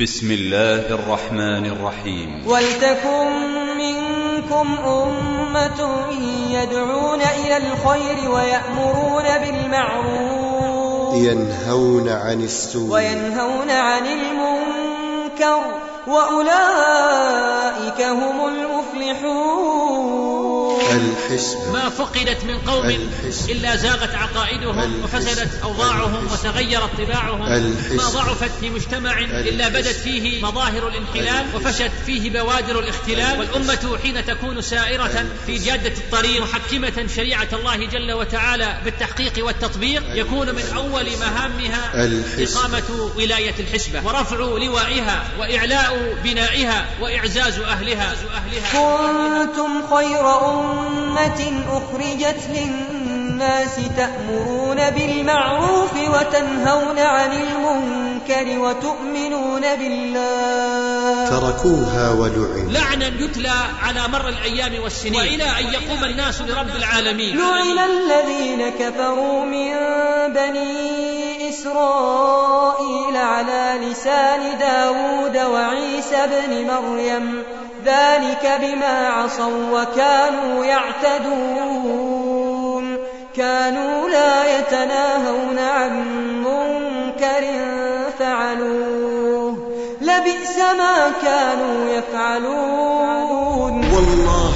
[0.00, 2.46] بسم الله الرحمن الرحيم.
[2.46, 3.26] ولتكن
[3.78, 5.90] منكم أمة
[6.50, 11.14] يدعون إلى الخير ويأمرون بالمعروف.
[11.14, 12.94] ينهون عن السوء.
[12.94, 15.62] وينهون عن المنكر.
[16.06, 19.73] وأولئك هم المفلحون.
[20.94, 23.50] الحسب ما فقدت من قوم الحسب.
[23.50, 25.04] إلا زاغت عقائدهم.
[25.04, 26.28] وفسدت أوضاعهم.
[26.32, 27.96] وتغيرت طباعهم الحسب.
[27.96, 31.46] ما ضعفت في مجتمع إلا بدت فيه مظاهر الانحلال.
[31.54, 38.12] وفشت فيه بوادر الاختلال والأمة حين تكون سائرة في جادة الطريق محكمة شريعة الله جل
[38.12, 41.90] وتعالى بالتحقيق والتطبيق يكون من أول مهامها.
[42.38, 48.14] إقامة ولاية الحسبة ورفع لوائها وإعلاء بنائها وإعزاز أهلها
[48.72, 50.83] كنتم خير أمة
[51.74, 61.28] أخرجت للناس تأمرون بالمعروف وتنهون عن المنكر وتؤمنون بالله.
[61.30, 65.20] تركوها ولعنوا لعنا يتلى على مر الأيام والسنين.
[65.20, 67.38] وإلى أن يقوم الناس لرب العالمين.
[67.38, 69.72] لعن الذين كفروا من
[70.34, 77.42] بني إسرائيل على لسان داود وعيسى بن مريم.
[77.84, 82.04] ذلك بما عصوا وكانوا يعتدون.
[83.36, 86.04] كانوا لا يتناهون عن
[86.44, 87.44] منكر
[88.18, 89.70] فعلوه.
[90.00, 93.72] لبئس ما كانوا يفعلون.
[93.94, 94.54] والله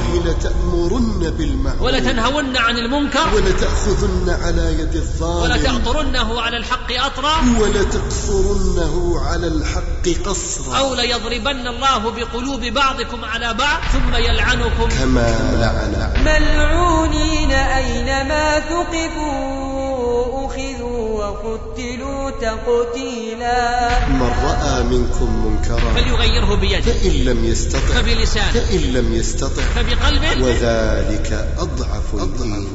[1.31, 1.83] بالمعروف.
[1.83, 3.35] ولتنهون عن المنكر.
[3.35, 5.53] ولتأخذن على يد الظالم.
[5.53, 7.35] ولتأطرنه على الحق أطرا.
[7.61, 10.79] ولتقصرنه على الحق قصرا.
[10.79, 14.89] أو ليضربن الله بقلوب بعضكم على بعض ثم يلعنكم.
[14.89, 15.29] كما
[15.61, 19.68] لعن ملعونين أينما ثقفوا.
[20.49, 24.09] أخذوا وقتلوا تقتيلا.
[24.09, 26.93] من رأى منكم منكرا فليغيره بيده.
[26.93, 28.53] فإن لم يستطع فبلسانه.
[28.53, 30.45] فإن لم يستطع فبقلبه.
[30.45, 32.67] وذلك أضعف الإيمان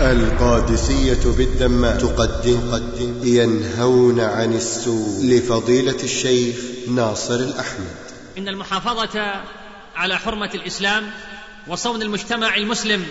[0.00, 2.80] القادسية بالدماء تقدم
[3.22, 6.56] ينهون عن السوء لفضيلة الشيخ
[6.88, 7.94] ناصر الأحمد.
[8.38, 9.20] إن المحافظة
[9.96, 11.10] على حرمة الإسلام
[11.68, 13.06] وصون المجتمع المسلم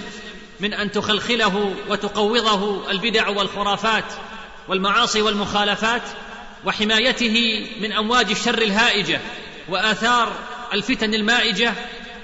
[0.60, 4.06] من أن تخلخله وتقوضه البدع والخرافات
[4.68, 6.02] والمعاصي والمخالفات
[6.66, 9.22] وحمايته من أمواج الشر الهائجة
[9.70, 10.34] وآثار
[10.74, 11.74] الفتن المائجة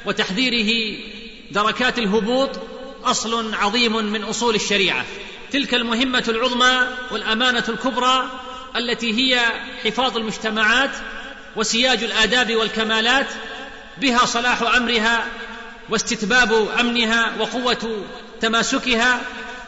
[0.06, 1.00] وتحذيره
[1.52, 2.50] دركات الهبوط
[3.04, 5.06] أصل عظيم من أصول الشريعة.
[5.52, 8.30] تلك المهمة العظمى والأمانة الكبرى
[8.76, 9.42] التي هي
[9.84, 10.92] حفاظ المجتمعات
[11.56, 13.28] وسياج الآداب والكمالات
[13.98, 15.26] بها صلاح أمرها
[15.90, 18.06] واستتباب أمنها وقوة
[18.42, 19.22] تماسكها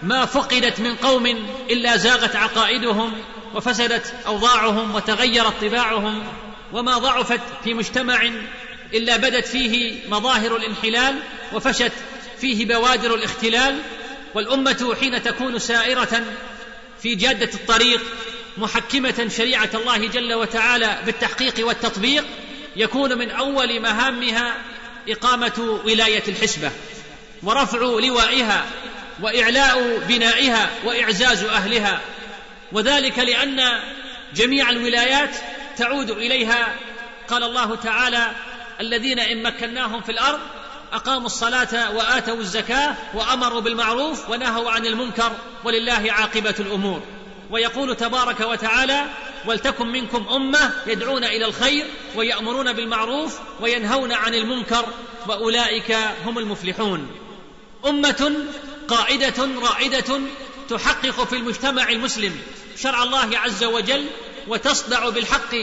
[0.04, 1.26] ما فقدت من قوم
[1.70, 3.14] إلا زاغت عقائدهم
[3.56, 6.24] وفسدت أوضاعهم وتغيرت طباعهم
[6.74, 8.30] وما ضعفت في مجتمع
[8.94, 11.16] إلا بدت فيه مظاهر الانحلال
[11.54, 11.92] وفشت
[12.42, 13.80] فيه بوادر الاختلال
[14.36, 16.24] والأمة حين تكون سائرة
[17.02, 18.02] في جادة الطريق
[18.58, 22.26] محكمة شريعة الله جل وتعالى بالتحقيق والتطبيق
[22.76, 24.58] يكون من أول مهامها
[25.08, 26.72] إقامة ولاية الحسبة
[27.44, 28.66] ورفع لوائها
[29.22, 32.02] وإعلاء بنائها وإعزاز أهلها.
[32.72, 33.80] وذلك لأن
[34.36, 35.36] جميع الولايات
[35.78, 36.76] تعود إليها.
[37.28, 38.32] قال الله تعالى
[38.80, 40.40] الذين إن مكناهم في الأرض
[40.94, 45.32] أقاموا الصلاة وآتوا الزكاة وأمروا بالمعروف ونهوا عن المنكر
[45.64, 47.02] ولله عاقبة الأمور.
[47.52, 49.06] ويقول تبارك وتعالى
[49.46, 51.86] ولتكن منكم أمة يدعون إلى الخير
[52.16, 54.86] ويأمرون بالمعروف وينهون عن المنكر
[55.28, 57.08] وأولئك هم المفلحون
[57.86, 58.34] أمة
[58.88, 60.22] قائده رائدة
[60.70, 62.36] تحقق في المجتمع المسلم
[62.78, 64.06] شرع الله عز وجل
[64.48, 65.56] وتصدع بالحق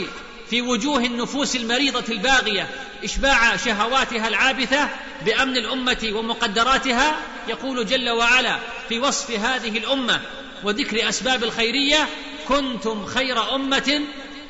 [0.51, 2.69] في وجوه النفوس المريضة الباغية
[3.05, 4.89] إشباع شهواتها العابثة
[5.25, 7.17] بأمن الأمة ومقدراتها
[7.49, 10.21] يقول جل وعلا في وصف هذه الأمة
[10.65, 12.09] وذكر أسباب الخيرية
[12.49, 14.01] كنتم خير أمة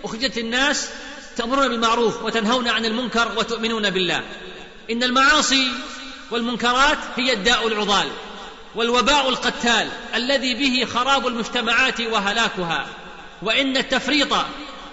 [0.05, 0.89] أخرجت الناس
[1.37, 4.23] تأمرون بالمعروف وتنهون عن المنكر وتؤمنون بالله.
[4.91, 5.73] إن المعاصي
[6.31, 8.09] والمنكرات هي الداء العضال
[8.75, 12.87] والوباء القتال الذي به خراب المجتمعات وهلاكها.
[13.43, 14.35] وإن التفريط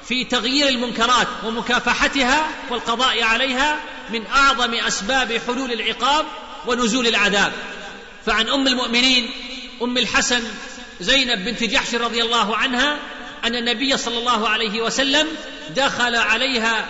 [0.07, 3.79] في تغيير المنكرات ومكافحتها والقضاء عليها
[4.09, 6.25] من أعظم أسباب حلول العقاب
[6.67, 7.53] ونزول العذاب.
[8.25, 9.29] فعن أم المؤمنين
[9.81, 10.43] أم الحسن
[11.01, 12.97] زينب بنت جحش رضي الله عنها
[13.43, 15.27] أن النبي صلى الله عليه وسلم
[15.69, 16.89] دخل عليها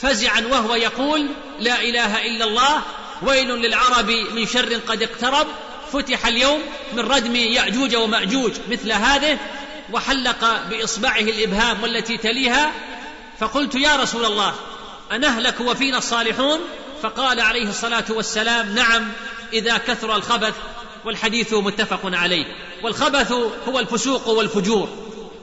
[0.00, 1.28] فزعا وهو يقول
[1.60, 2.82] لا إله إلا الله
[3.22, 5.46] ويل للعرب من شر قد اقترب
[5.92, 6.60] فتح اليوم
[6.92, 9.38] من ردم يأجوج ومأجوج مثل هذه
[9.92, 12.72] وحلق بإصبعه الإبهام والتي تليها
[13.38, 14.54] فقلت يا رسول الله
[15.12, 16.60] أنهلك وفينا الصالحون؟
[17.02, 19.12] فقال عليه الصلاة والسلام نعم
[19.52, 20.54] إذا كثر الخبث
[21.04, 22.46] والحديث متفق عليه.
[22.84, 23.32] والخبث
[23.68, 24.88] هو الفسوق والفجور.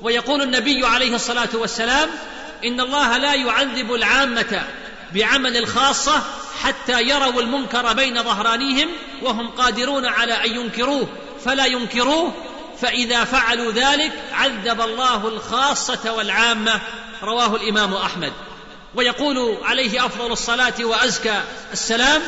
[0.02, 2.10] ويقول النبي عليه الصلاة والسلام
[2.66, 4.64] إن الله لا يعذب العامة
[5.14, 6.22] بعمل الخاصة
[6.62, 8.90] حتى يروا المنكر بين ظهرانيهم
[9.22, 11.08] وهم قادرون على أن ينكروه.
[11.46, 12.34] فلا ينكروه
[12.82, 16.82] فإذا فعلوا ذلك عذب الله الخاصة والعامة.
[17.24, 18.34] رواه الإمام أحمد.
[18.96, 21.42] ويقول عليه أفضل الصلاة وأزكى
[21.74, 22.22] السلام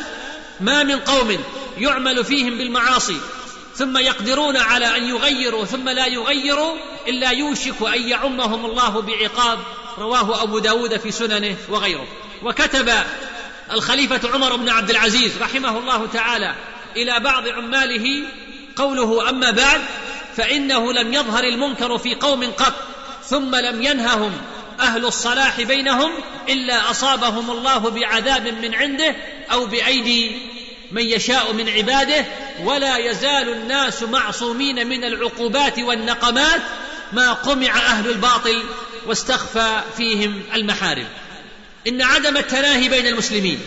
[0.60, 1.38] ما من قوم
[1.78, 3.20] يعمل فيهم بالمعاصي
[3.76, 6.76] ثم يقدرون على أن يغيروا ثم لا يغيروا
[7.08, 9.58] إلا يوشك أن يعمهم الله بعقاب.
[9.98, 12.06] رواه أبو داود في سننه وغيره.
[12.42, 12.92] وكتب
[13.72, 16.54] الخليفة عمر بن عبد العزيز رحمه الله تعالى
[16.96, 18.22] إلى بعض عماله
[18.76, 19.80] قوله أما بعد
[20.36, 22.74] فإنه لم يظهر المنكر في قوم قط
[23.24, 24.32] ثم لم ينههم
[24.80, 26.10] أهل الصلاح بينهم
[26.48, 29.16] إلا أصابهم الله بعذاب من عنده
[29.52, 30.36] أو بأيدي
[30.92, 32.24] من يشاء من عباده
[32.64, 36.60] ولا يزال الناس معصومين من العقوبات والنقمات
[37.12, 38.62] ما قمع أهل الباطل
[39.06, 41.06] واستخفى فيهم المحارم.
[41.88, 43.60] إن عدم التناهي بين المسلمين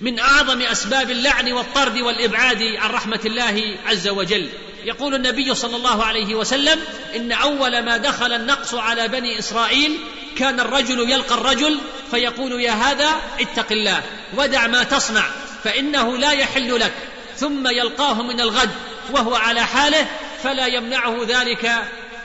[0.00, 4.48] من أعظم أسباب اللعن والطرد والإبعاد عن رحمة الله عز وجل.
[4.84, 6.80] يقول النبي صلى الله عليه وسلم
[7.16, 9.98] إن أول ما دخل النقص على بني إسرائيل
[10.36, 11.78] كان الرجل يلقى الرجل
[12.10, 13.10] فيقول يا هذا
[13.40, 14.02] اتق الله
[14.36, 15.24] ودع ما تصنع.
[15.64, 16.92] فإنه لا يحل لك.
[17.36, 18.70] ثم يلقاه من الغد
[19.10, 20.06] وهو على حاله
[20.42, 21.64] فلا يمنعه ذلك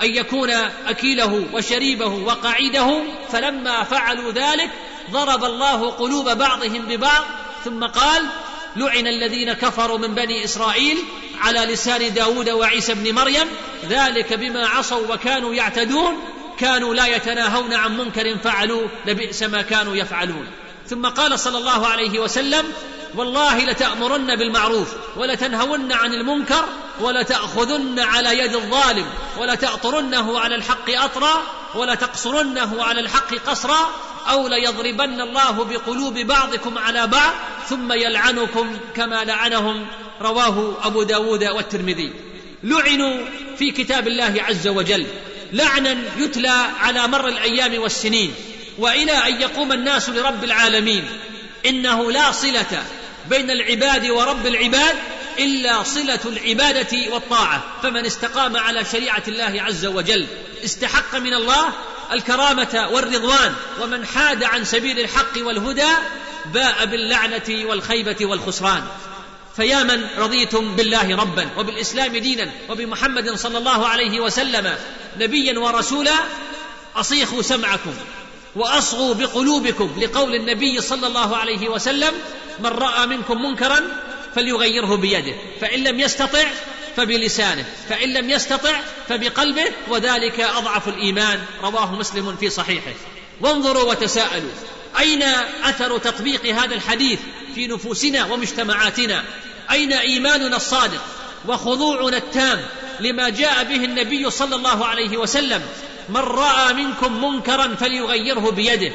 [0.02, 0.50] أن يكون
[0.88, 3.04] أكيله وشريبه وقعيده.
[3.32, 4.70] فلما فعلوا ذلك
[5.12, 7.24] ضرب الله قلوب بعضهم ببعض
[7.66, 8.24] ثم قال
[8.76, 10.98] لعن الذين كفروا من بني إسرائيل
[11.40, 13.48] على لسان داود وعيسى بن مريم
[13.90, 16.20] ذلك بما عصوا وكانوا يعتدون.
[16.60, 20.48] كانوا لا يتناهون عن منكر فعلوه لبئس ما كانوا يفعلون.
[20.88, 22.74] ثم قال صلى الله عليه وسلم
[23.18, 26.66] والله لتأمرن بالمعروف ولتنهون عن المنكر
[27.00, 29.06] ولتأخذن على يد الظالم
[29.38, 31.44] ولتأطرنه على الحق أطرا
[31.76, 33.90] ولتقصرنه على الحق قصرا
[34.30, 37.34] أو ليضربن الله بقلوب بعضكم على بعض
[37.70, 39.88] ثم يلعنكم كما لعنهم
[40.22, 42.14] رواه أبو داود والترمذي.
[42.64, 43.26] لعنوا
[43.58, 45.06] في كتاب الله عز وجل.
[45.54, 48.34] لعنا يتلى على مر الأيام والسنين.
[48.78, 51.04] وإلى أن يقوم الناس لرب العالمين.
[51.66, 52.84] إنه لا صلة
[53.30, 54.96] بين العباد ورب العباد
[55.40, 60.28] إلا صلة العبادة والطاعة فمن استقام على شريعة الله عز وجل
[60.66, 61.74] استحق من الله
[62.12, 65.92] الكرامة والرضوان ومن حاد عن سبيل الحق والهدى
[66.54, 68.84] باء باللعنة والخيبة والخسران.
[69.56, 74.76] فيا من رضيتم بالله ربا وبالإسلام دينا وبمحمد صلى الله عليه وسلم
[75.20, 76.16] نبيا ورسولا
[76.96, 77.94] أصيخوا سمعكم
[78.56, 82.14] وأصغوا بقلوبكم لقول النبي صلى الله عليه وسلم
[82.60, 83.82] من رأى منكم منكرا
[84.36, 86.44] فليغيره بيده فإن لم يستطع
[86.98, 92.94] فبلسانه فإن لم يستطع فبقلبه وذلك أضعف الإيمان رواه مسلم في صحيحه.
[93.42, 94.52] وانظروا وتساءلوا
[95.00, 95.24] أين
[95.64, 97.20] أثر تطبيق هذا الحديث
[97.56, 99.24] في نفوسنا ومجتمعاتنا؟
[99.72, 101.02] أين إيماننا الصادق
[101.48, 102.66] وخضوعنا التام
[103.00, 105.62] لما جاء به النبي صلى الله عليه وسلم؟
[106.10, 108.92] من رأى منكم منكرا فليغيره بيده.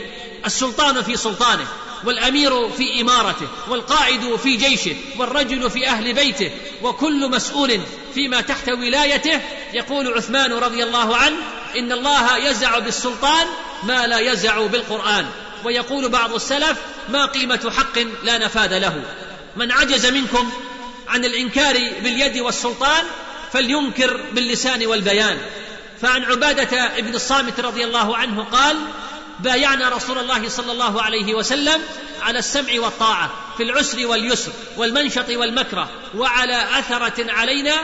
[0.46, 1.66] السلطان في سلطانه.
[2.04, 6.50] والأمير في إمارته والقائد في جيشه والرجل في أهل بيته
[6.82, 7.80] وكل مسؤول
[8.14, 9.40] فيما تحت ولايته.
[9.72, 11.36] يقول عثمان رضي الله عنه
[11.76, 13.46] إن الله يزع بالسلطان
[13.82, 15.26] ما لا يزع بالقرآن.
[15.64, 16.78] ويقول بعض السلف
[17.08, 19.02] ما قيمة حق لا نفاذ له.
[19.56, 20.52] من عجز منكم
[21.08, 23.04] عن الإنكار باليد والسلطان
[23.52, 25.38] فلينكر باللسان والبيان.
[26.02, 28.76] فعن عبادة بن الصامت رضي الله عنه قال
[29.42, 31.82] بايعنا رسول الله صلى الله عليه وسلم
[32.22, 37.74] على السمع والطاعة في العسر واليسر والمنشط والمكره وعلى أثرة علينا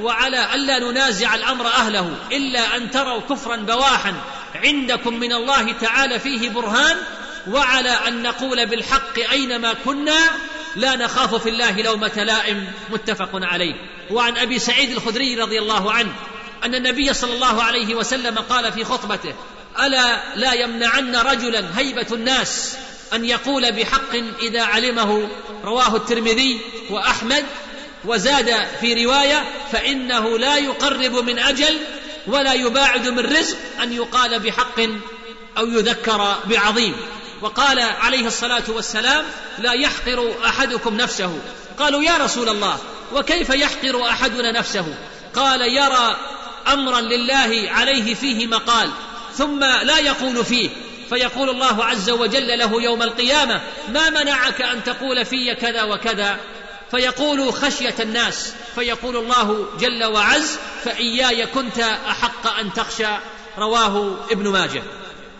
[0.00, 4.14] وعلى ألا ننازع الأمر أهله إلا أن تروا كفرا بواحا
[4.54, 6.96] عندكم من الله تعالى فيه برهان
[7.50, 10.18] وعلى أن نقول بالحق أينما كنا
[10.76, 13.74] لا نخاف في الله لومة لائم متفق عليه.
[14.10, 16.12] وعن أبي سعيد الخدري رضي الله عنه
[16.64, 19.34] أن النبي صلى الله عليه وسلم قال في خطبته
[19.80, 22.76] ألا لا يمنعن رجلا هيبة الناس
[23.14, 25.28] أن يقول بحق إذا علمه؟
[25.64, 27.44] رواه الترمذي وأحمد
[28.04, 31.78] وزاد في رواية فإنه لا يقرب من أجل
[32.26, 34.80] ولا يباعد من رزق أن يقال بحق
[35.58, 36.96] أو يذكر بعظيم.
[37.42, 39.24] وقال عليه الصلاة والسلام
[39.58, 41.38] لا يحقر أحدكم نفسه.
[41.78, 42.78] قالوا يا رسول الله
[43.12, 44.94] وكيف يحقر أحدنا نفسه؟
[45.34, 46.16] قال يرى
[46.72, 48.90] أمرا لله عليه فيه مقال.
[49.36, 50.70] ثم لا يقول فيه
[51.08, 56.36] فيقول الله عز وجل له يوم القيامة ما منعك أن تقول في كذا وكذا؟
[56.90, 63.16] فيقول خشية الناس فيقول الله جل وعز فإياي كنت أحق أن تخشى.
[63.58, 64.82] رواه ابن ماجه.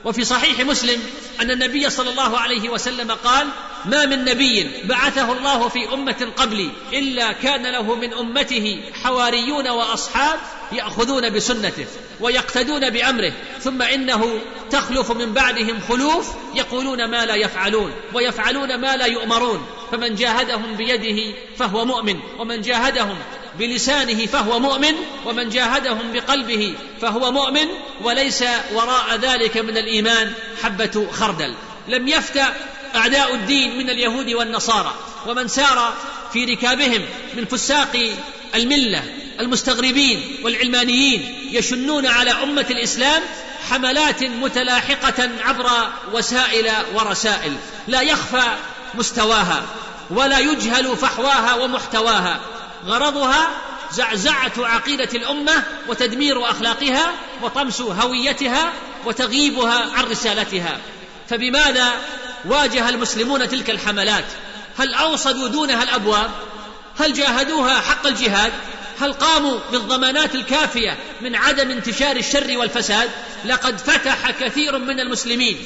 [0.05, 1.03] وفي صحيح مسلم
[1.41, 3.49] أن النبي صلى الله عليه وسلم قال
[3.85, 10.39] ما من نبي بعثه الله في أمة قبلي إلا كان له من أمته حواريون وأصحاب
[10.75, 11.87] يأخذون بسنته
[12.21, 14.41] ويقتدون بأمره ثم إنه
[14.71, 21.37] تخلف من بعدهم خلوف يقولون ما لا يفعلون ويفعلون ما لا يؤمرون فمن جاهدهم بيده
[21.57, 23.17] فهو مؤمن ومن جاهدهم
[23.59, 24.95] بلسانه فهو مؤمن
[25.27, 27.67] ومن جاهدهم بقلبه فهو مؤمن
[28.03, 31.55] وليس وراء ذلك من الإيمان حبة خردل.
[31.89, 32.53] لم يفتأ
[32.95, 34.95] أعداء الدين من اليهود والنصارى
[35.27, 35.95] ومن سار
[36.33, 37.03] في ركابهم
[37.37, 38.17] من فساق
[38.55, 39.03] الملة.
[39.41, 43.23] المستغربين والعلمانيين يشنون على أمة الإسلام
[43.71, 45.71] حملات متلاحقة عبر
[46.13, 47.57] وسائل ورسائل.
[47.89, 48.57] لا يخفى
[48.95, 49.63] مستواها
[50.11, 52.41] ولا يجهل فحواها ومحتواها.
[52.87, 53.49] غرضها
[53.93, 57.13] زعزعة عقيدة الأمة وتدمير أخلاقها
[57.43, 58.73] وطمس هويتها
[59.05, 60.79] وتغييبها عن رسالتها.
[61.31, 61.93] فبماذا
[62.45, 64.25] واجه المسلمون تلك الحملات؟
[64.79, 66.31] هل أوصدوا دونها الأبواب؟
[66.99, 68.53] هل جاهدوها حق الجهاد؟
[69.01, 73.11] هل قاموا بالضمانات الكافية من عدم انتشار الشر والفساد؟
[73.45, 75.59] لقد فتح كثير من المسلمين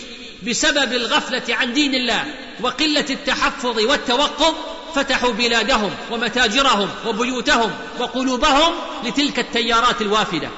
[0.42, 2.24] بسبب الغفلة عن دين الله
[2.60, 4.54] وقلة التحفظ والتوقف
[4.94, 8.72] فتحوا بلادهم ومتاجرهم وبيوتهم وقلوبهم
[9.04, 10.48] لتلك التيارات الوافدة.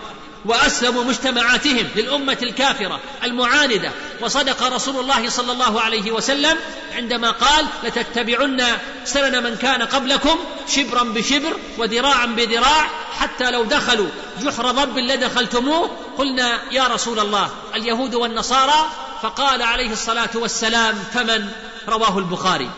[0.45, 3.93] وأسلموا مجتمعاتهم للأمة الكافرة المعاندة.
[4.21, 6.57] وصدق رسول الله صلى الله عليه وسلم
[6.95, 8.63] عندما قال لتتبعن
[9.05, 14.09] سنن من كان قبلكم شبرا بشبر وذراعا بذراع حتى لو دخلوا
[14.43, 18.91] جحر ضب لدخلتموه قلنا يا رسول الله اليهود والنصارى
[19.23, 21.49] فقال عليه الصلاة والسلام فمن؟
[21.89, 22.71] رواه البخاري.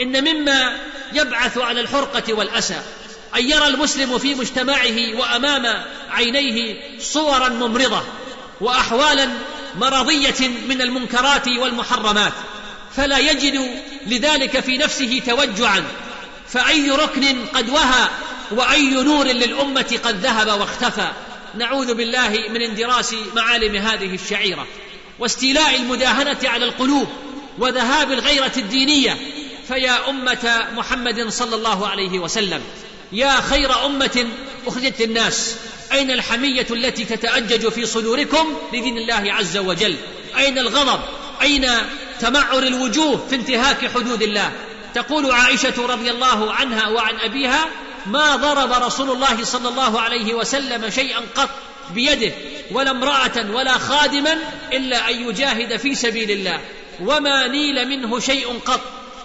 [0.00, 0.78] إن مما
[1.12, 2.82] يبعث على الحرقة والأسى.
[3.36, 8.02] أن يرى المسلم في مجتمعه وأمام عينيه صورا ممرضة
[8.60, 9.28] وأحوالا
[9.76, 12.32] مرضية من المنكرات والمحرمات
[12.96, 13.70] فلا يجد
[14.06, 15.84] لذلك في نفسه توجعا.
[16.48, 18.08] فأي ركن قد وهى
[18.50, 21.08] وأي نور للأمة قد ذهب واختفى.
[21.54, 24.66] نعوذ بالله من اندراس معالم هذه الشعيرة
[25.18, 27.08] واستيلاء المداهنة على القلوب
[27.58, 29.18] وذهاب الغيرة الدينية.
[29.68, 32.62] فيا أمة محمد صلى الله عليه وسلم
[33.14, 34.26] يا خير أمة
[34.66, 35.56] أخرجت للناس.
[35.92, 39.96] أين الحمية التي تتأجج في صدوركم؟ لدين الله عز وجل.
[40.36, 41.00] أين الغضب؟
[41.42, 41.66] أين
[42.20, 44.52] تمعر الوجوه في انتهاك حدود الله؟
[44.94, 47.66] تقول عائشة رضي الله عنها وعن أبيها
[48.06, 51.50] ما ضرب رسول الله صلى الله عليه وسلم شيئا قط
[51.90, 52.32] بيده
[52.70, 54.38] ولا امرأة ولا خادما
[54.72, 56.60] إلا أن يجاهد في سبيل الله.
[57.00, 58.80] وما نيل منه شيء قط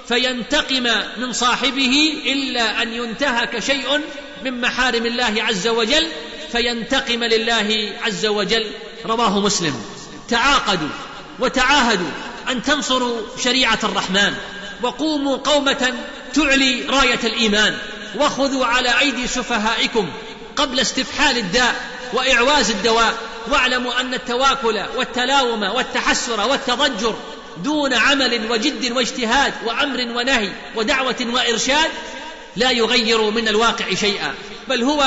[0.10, 0.88] فينتقم
[1.18, 4.02] من صاحبه إلا أن ينتهك شيء
[4.44, 6.08] من محارم الله عز وجل
[6.52, 8.72] فينتقم لله عز وجل.
[9.06, 9.86] رواه مسلم.
[10.30, 10.90] تعاقدوا
[11.40, 12.12] وتعاهدوا
[12.50, 14.34] أن تنصروا شريعة الرحمن
[14.84, 15.94] وقوموا قومة
[16.34, 17.78] تعلي راية الإيمان
[18.16, 20.10] وخذوا على أيدي سفهائكم
[20.56, 21.76] قبل استفحال الداء
[22.14, 23.14] وإعواز الدواء
[23.48, 27.16] واعلموا أن التواكل والتلاوم والتحسر والتضجر
[27.64, 31.90] دون عمل وجد واجتهاد وأمر ونهي ودعوة وإرشاد
[32.56, 34.34] لا يغير من الواقع شيئا
[34.68, 35.06] بل هو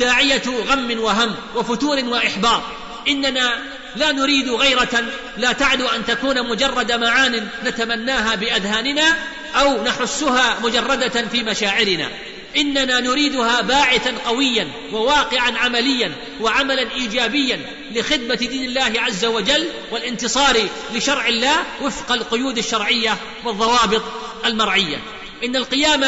[0.00, 2.62] داعية غم وهم وفتور وإحباط.
[3.08, 3.58] إننا
[3.96, 5.04] لا نريد غيرة
[5.36, 9.16] لا تعدو أن تكون مجرد معان نتمناها بأذهاننا
[9.54, 12.08] أو نحسها مجردة في مشاعرنا.
[12.56, 17.60] إننا نريدها باعثا قويا وواقعا عمليا وعملا إيجابيا
[17.94, 24.02] لخدمة دين الله عز وجل والانتصار لشرع الله وفق القيود الشرعية والضوابط
[24.44, 24.96] المرعية.
[25.44, 26.04] إن القيام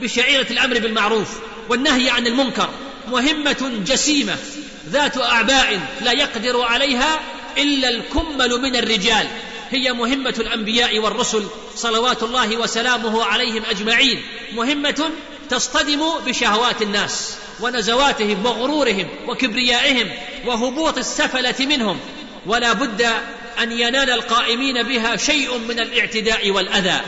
[0.00, 1.28] بشعيرة الأمر بالمعروف
[1.68, 2.70] والنهي عن المنكر
[3.08, 4.36] مهمة جسيمة
[4.88, 7.20] ذات أعباء لا يقدر عليها
[7.58, 9.26] إلا الكمل من الرجال.
[9.70, 11.46] هي مهمة الأنبياء والرسل
[11.76, 14.22] صلوات الله وسلامه عليهم أجمعين.
[14.54, 15.10] مهمة
[15.50, 20.10] تصطدم بشهوات الناس ونزواتهم وغرورهم وكبريائهم
[20.46, 22.00] وهبوط السفلة منهم
[22.46, 23.02] ولا بد
[23.62, 27.00] أن ينال القائمين بها شيء من الاعتداء والأذى.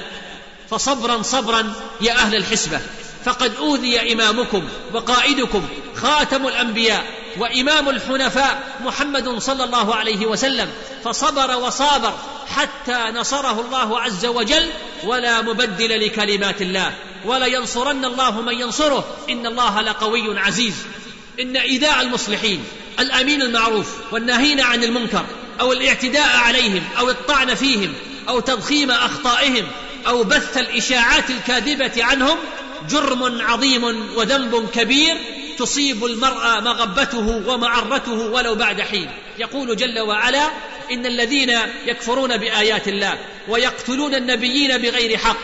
[0.71, 2.81] فصبرا صبرا يا أهل الحسبة
[3.25, 7.05] فقد أوذي إمامكم وقائدكم خاتم الأنبياء
[7.39, 10.71] وإمام الحنفاء محمد صلى الله عليه وسلم
[11.05, 12.15] فصبر وصابر
[12.49, 14.71] حتى نصره الله عز وجل
[15.05, 16.95] ولا مبدل لكلمات الله.
[17.25, 19.05] ولينصرن الله من ينصره.
[19.31, 20.75] إن الله لقوي عزيز.
[21.41, 22.64] إن إيذاء المصلحين
[23.00, 25.25] الأمين المعروف والناهين عن المنكر
[25.61, 27.95] أو الاعتداء عليهم أو الطعن فيهم
[28.29, 29.67] أو تضخيم أخطائهم
[30.07, 32.38] أو بث الإشاعات الكاذبة عنهم
[32.91, 33.85] جرم عظيم
[34.17, 35.17] وذنب كبير
[35.59, 39.11] تصيب المرء مغبته ومعرته ولو بعد حين.
[39.38, 40.50] يقول جل وعلا
[40.93, 45.37] إن الذين يكفرون بآيات الله ويقتلون النبيين بغير حق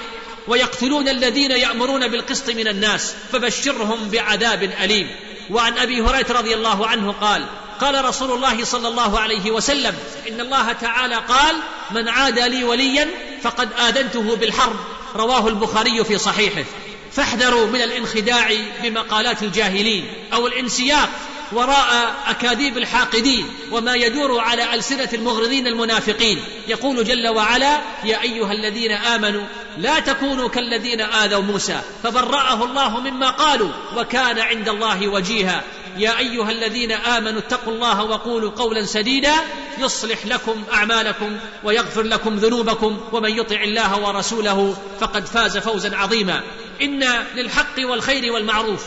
[0.48, 5.10] ويقتلون الذين يأمرون بالقسط من الناس فبشرهم بعذاب أليم.
[5.50, 7.46] وعن أبي هريرة رضي الله عنه قال
[7.80, 9.94] قال رسول الله صلى الله عليه وسلم
[10.28, 11.56] إن الله تعالى قال
[11.90, 13.08] من عادى لي وليا
[13.42, 14.76] فقد آذنته بالحرب.
[15.16, 16.64] رواه البخاري في صحيحه.
[17.12, 18.50] فاحذروا من الانخداع
[18.82, 21.08] بمقالات الجاهلين أو الانسياق
[21.52, 26.44] وراء أكاذيب الحاقدين وما يدور على ألسنة المغرضين المنافقين.
[26.68, 29.44] يقول جل وعلا يا أيها الذين آمنوا
[29.78, 35.62] لا تكونوا كالذين آذوا موسى فبرأه الله مما قالوا وكان عند الله وجيها.
[35.98, 39.34] يا أيها الذين آمنوا اتقوا الله وقولوا قولا سديدا
[39.78, 46.42] يصلح لكم أعمالكم ويغفر لكم ذنوبكم ومن يطع الله ورسوله فقد فاز فوزا عظيما.
[46.82, 48.84] إن للحق والخير والمعروف.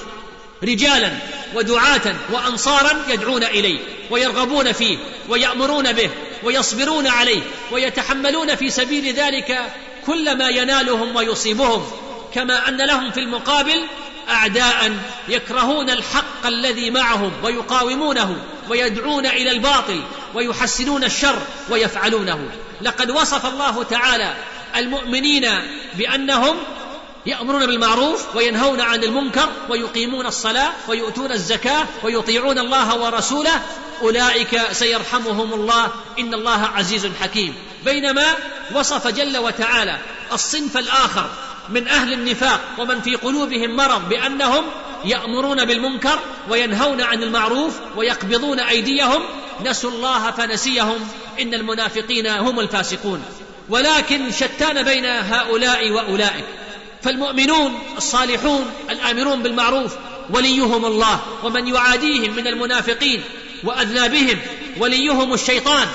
[0.64, 1.12] رجالا
[1.56, 4.98] ودعاة وأنصارا يدعون إليه ويرغبون فيه
[5.30, 6.10] ويأمرون به
[6.44, 7.42] ويصبرون عليه
[7.72, 9.62] ويتحملون في سبيل ذلك
[10.06, 11.92] كل ما ينالهم ويصيبهم
[12.34, 13.84] كما أن لهم في المقابل
[14.30, 14.92] أعداء
[15.30, 20.02] يكرهون الحق الذي معهم ويقاومونه ويدعون إلى الباطل
[20.34, 21.40] ويحسنون الشر
[21.70, 22.50] ويفعلونه.
[22.82, 24.34] لقد وصف الله تعالى
[24.76, 25.48] المؤمنين
[25.98, 26.58] بأنهم
[27.26, 33.62] يأمرون بالمعروف وينهون عن المنكر ويقيمون الصلاة ويؤتون الزكاة ويطيعون الله ورسوله.
[34.02, 35.92] أولئك سيرحمهم الله.
[36.20, 37.56] إن الله عزيز حكيم.
[37.86, 38.26] بينما
[38.76, 39.98] وصف جل وتعالى
[40.34, 41.30] الصنف الآخر
[41.70, 44.64] من أهل النفاق ومن في قلوبهم مرض بأنهم
[45.06, 49.22] يأمرون بالمنكر وينهون عن المعروف ويقبضون أيديهم.
[49.66, 51.08] نسوا الله فنسيهم.
[51.42, 53.24] إن المنافقين هم الفاسقون.
[53.70, 56.46] ولكن شتان بين هؤلاء وأولئك.
[57.04, 59.96] فالمؤمنون الصالحون الآمرون بالمعروف
[60.30, 63.24] وليهم الله ومن يعاديهم من المنافقين
[63.64, 64.40] واذنابهم
[64.78, 65.88] وليهم الشيطان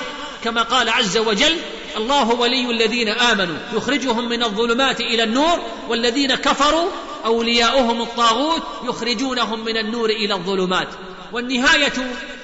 [0.43, 1.57] كما قال عز وجل
[1.97, 6.89] الله ولي الذين آمنوا يخرجهم من الظلمات إلى النور والذين كفروا
[7.25, 10.87] أولياؤهم الطاغوت يخرجونهم من النور إلى الظلمات
[11.31, 11.93] والنهاية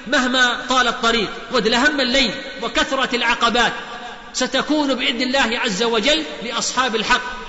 [0.06, 2.30] مهما طال الطريق وادلهم الليل
[2.62, 3.72] وكثرت العقبات
[4.32, 7.43] ستكون بإذن الله عز وجل لأصحاب الحق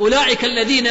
[0.00, 0.88] أولئك الذين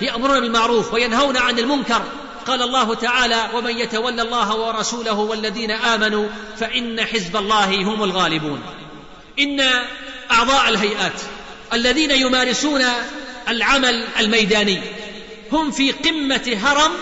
[0.00, 2.02] يأمرون بالمعروف وينهون عن المنكر.
[2.46, 8.62] قال الله تعالى ومن يتولى الله ورسوله والذين آمنوا فإن حزب الله هم الغالبون.
[9.38, 9.60] إن
[10.30, 11.20] أعضاء الهيئات
[11.72, 12.82] الذين يمارسون
[13.48, 14.82] العمل الميداني
[15.52, 16.92] هم في قمة هرم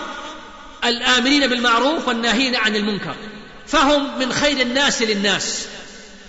[0.85, 3.15] الآمرين بالمعروف والناهين عن المنكر.
[3.67, 5.67] فهم من خير الناس للناس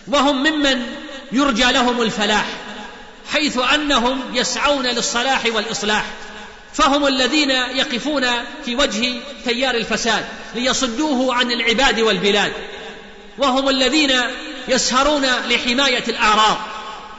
[0.09, 0.87] وهم ممن
[1.33, 2.47] يرجى لهم الفلاح.
[3.33, 6.05] حيث أنهم يسعون للصلاح والإصلاح
[6.75, 8.27] فهم الذين يقفون
[8.64, 9.14] في وجه
[9.45, 12.53] تيار الفساد ليصدوه عن العباد والبلاد
[13.38, 14.12] وهم الذين
[14.69, 16.57] يسهرون لحماية الأعراض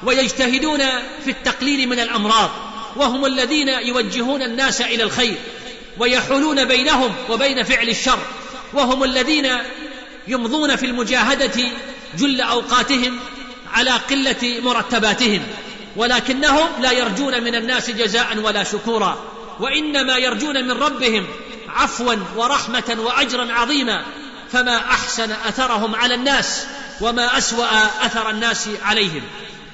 [0.03, 0.79] ويجتهدون
[1.25, 2.49] في التقليل من الأمراض
[2.95, 5.35] وهم الذين يوجهون الناس إلى الخير
[5.97, 8.19] ويحولون بينهم وبين فعل الشر
[8.73, 9.47] وهم الذين
[10.27, 11.63] يمضون في المجاهدة
[12.17, 13.19] جل أوقاتهم
[13.73, 15.43] على قلة مرتباتهم.
[15.95, 19.23] ولكنهم لا يرجون من الناس جزاء ولا شكورا
[19.59, 21.27] وإنما يرجون من ربهم
[21.69, 24.03] عفوا ورحمة وأجرا عظيما
[24.51, 26.65] فما أحسن أثرهم على الناس
[27.01, 29.21] وما أسوأ أثر الناس عليهم.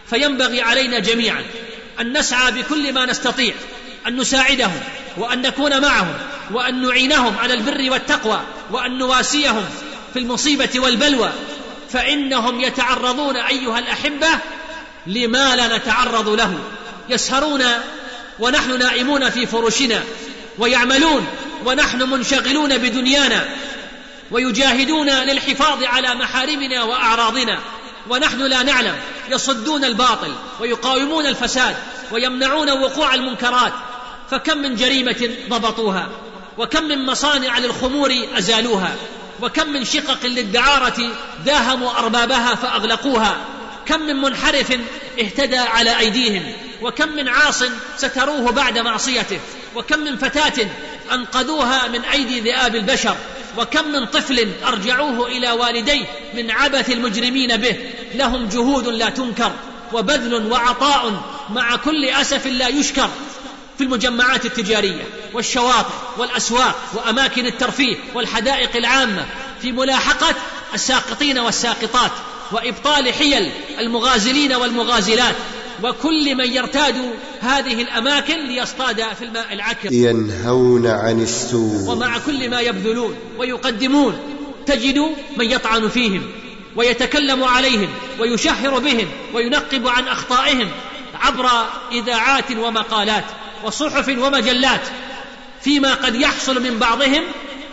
[0.10, 1.43] فينبغي علينا جميعا
[1.99, 3.53] أن نسعى بكل ما نستطيع
[4.08, 4.80] أن نساعدهم
[5.17, 6.13] وأن نكون معهم
[6.51, 9.65] وأن نعينهم على البر والتقوى وأن نواسيهم
[10.13, 11.32] في المصيبة والبلوى.
[11.89, 14.27] فإنهم يتعرضون أيها الأحبة
[15.08, 16.60] لما لا نتعرض له.
[17.10, 17.63] يسهرون
[18.39, 20.04] ونحن نائمون في فرشنا
[20.58, 21.28] ويعملون
[21.65, 23.46] ونحن منشغلون بدنيانا
[24.32, 27.60] ويجاهدون للحفاظ على محارمنا وأعراضنا
[28.10, 28.96] ونحن لا نعلم
[29.30, 31.76] يصدون الباطل ويقاومون الفساد
[32.12, 33.74] ويمنعون وقوع المنكرات.
[34.32, 36.10] فكم من جريمة ضبطوها
[36.58, 38.96] وكم من مصانع للخمور أزالوها
[39.41, 41.12] وكم من شقق للدعارة
[41.46, 43.38] داهموا أربابها فأغلقوها.
[43.88, 44.80] كم من منحرف
[45.19, 46.43] اهتدى على أيديهم
[46.82, 47.63] وكم من عاص
[47.97, 49.39] ستروه بعد معصيته
[49.76, 50.67] وكم من فتاة
[51.12, 53.15] أنقذوها من أيدي ذئاب البشر
[53.58, 57.76] وكم من طفل أرجعوه إلى والديه من عبث المجرمين به.
[58.15, 59.52] لهم جهود لا تنكر
[59.93, 63.10] وبذل وعطاء مع كل أسف لا يشكر.
[63.78, 69.26] في المجمعات التجارية والشواطئ والأسواق وأماكن الترفيه والحدائق العامة
[69.62, 70.36] في ملاحقة
[70.73, 72.12] الساقطين والساقطات
[72.51, 75.36] وإبطال حيل المغازلين والمغازلات
[75.83, 76.95] وكل من يرتاد
[77.39, 79.93] هذه الأماكن ليصطاد في الماء العكر.
[79.93, 81.89] ينهون عن السوء.
[81.89, 84.19] ومع كل ما يبذلون ويقدمون
[84.65, 84.99] تجد
[85.38, 86.23] من يطعن فيهم
[86.75, 90.69] ويتكلم عليهم ويشهر بهم وينقب عن أخطائهم
[91.13, 91.49] عبر
[91.91, 93.23] إذاعات ومقالات
[93.63, 94.81] وصحف ومجلات
[95.62, 97.23] فيما قد يحصل من بعضهم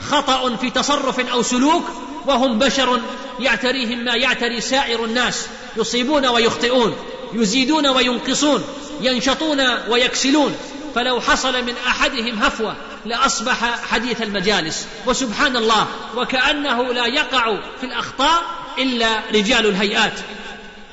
[0.00, 1.84] خطأ في تصرف أو سلوك
[2.26, 3.00] وهم بشر
[3.40, 6.96] يعتريهم ما يعتري سائر الناس يصيبون ويخطئون
[7.32, 8.64] يزيدون وينقصون
[9.00, 10.56] ينشطون ويكسلون.
[10.94, 14.86] فلو حصل من أحدهم هفوة لأصبح حديث المجالس.
[15.06, 18.42] وسبحان الله وكأنه لا يقع في الأخطاء
[18.78, 20.12] إلا رجال الهيئات.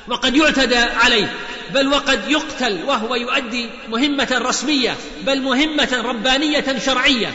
[0.07, 1.33] وقد يعتدى عليه
[1.73, 7.31] بل وقد يقتل وهو يؤدي مهمة رسمية بل مهمة ربانية شرعية.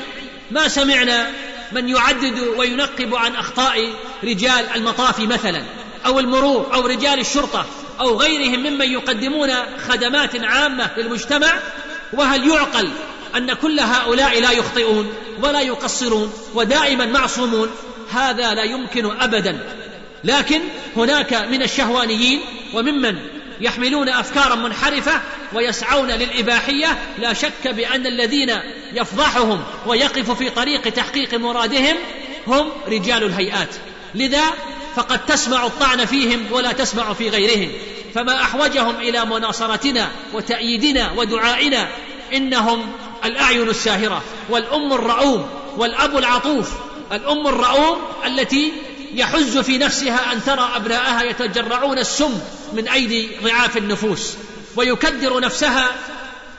[0.50, 1.30] ما سمعنا
[1.72, 5.62] من يعدد وينقب عن أخطاء رجال المطاف مثلا
[6.06, 7.66] أو المرور أو رجال الشرطة
[8.00, 9.50] أو غيرهم ممن يقدمون
[9.88, 11.52] خدمات عامة للمجتمع.
[12.12, 12.90] وهل يعقل
[13.36, 17.70] أن كل هؤلاء لا يخطئون ولا يقصرون ودائما معصومون؟
[18.10, 19.60] هذا لا يمكن ابدا.
[20.24, 20.60] لكن
[20.96, 22.40] هناك من الشهوانيين
[22.74, 23.18] وممن
[23.60, 25.20] يحملون افكارا منحرفة
[25.56, 28.52] ويسعون للإباحية لا شك بأن الذين
[28.92, 31.96] يفضحهم ويقف في طريق تحقيق مرادهم
[32.46, 33.68] هم رجال الهيئات.
[34.14, 34.44] لذا
[34.96, 37.72] فقد تسمع الطعن فيهم ولا تسمع في غيرهم.
[38.14, 41.88] فما أحوجهم إلى مناصرتنا وتأييدنا ودعائنا
[42.32, 42.92] إنهم
[43.24, 46.70] الأعين الساهرة والأم الرؤوم والأب العطوف.
[47.12, 48.72] الأم الرؤوم التي
[49.14, 52.40] يحز في نفسها أن ترى أبناءها يتجرعون السم
[52.72, 54.36] من أيدي ضعاف النفوس.
[54.76, 55.90] ويكدر نفسها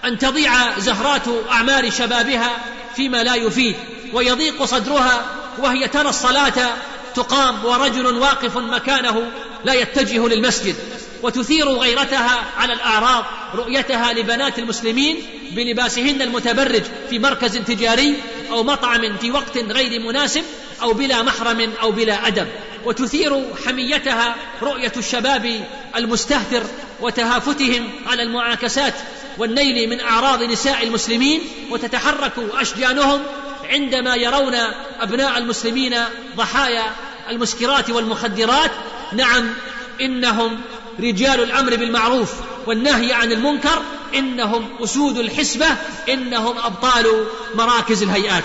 [0.05, 2.57] أن تضيع زهرات اعمار شبابها
[2.95, 3.75] فيما لا يفيد
[4.13, 5.25] ويضيق صدرها
[5.57, 6.73] وهي ترى الصلاة
[7.15, 9.31] تقام ورجل واقف مكانه
[9.65, 10.75] لا يتجه للمسجد
[11.23, 13.25] وتثير غيرتها على الأعراض
[13.55, 15.17] رؤيتها لبنات المسلمين
[15.51, 18.15] بلباسهن المتبرج في مركز تجاري
[18.51, 20.43] أو مطعم في وقت غير مناسب
[20.81, 22.47] أو بلا محرم أو بلا أدب.
[22.87, 26.63] وتثير حميتها رؤية الشباب المستهتر
[27.01, 28.93] وتهافتهم على المعاكسات
[29.37, 33.23] والنيل من أعراض نساء المسلمين وتتحرك أشجانهم
[33.69, 34.55] عندما يرون
[34.99, 35.95] أبناء المسلمين
[36.35, 36.85] ضحايا
[37.29, 38.71] المسكرات والمخدرات.
[39.13, 39.53] نعم
[40.01, 40.61] إنهم
[40.99, 42.33] رجال الأمر بالمعروف
[42.67, 43.81] والنهي عن المنكر
[44.15, 45.67] إنهم أسود الحسبة
[46.09, 47.05] إنهم أبطال
[47.55, 48.43] مراكز الهيئات.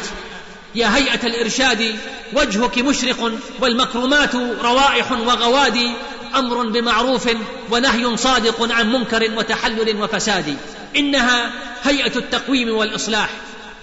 [0.75, 1.97] يا هيئة الإرشاد
[2.33, 5.91] وجهك مشرق والمكرمات روائح وغوادي
[6.35, 7.29] أمر بمعروف
[7.71, 10.57] ونهي صادق عن منكر وتحلل وفساد.
[10.97, 11.51] إنها
[11.85, 13.29] هيئة التقويم والإصلاح.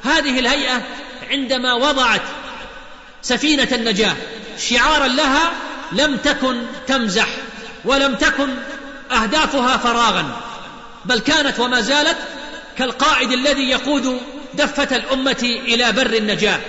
[0.04, 0.82] هذه الهيئة
[1.30, 2.22] عندما وضعت
[3.22, 4.16] سفينة النجاة
[4.58, 5.52] شعارا لها
[5.92, 7.28] لم تكن تمزح
[7.86, 8.50] ولم تكن
[9.12, 10.42] أهدافها فراغا
[11.06, 12.18] بل كانت وما زالت
[12.78, 14.22] كالقائد الذي يقود
[14.54, 16.60] دفة الأمة إلى بر النجاة.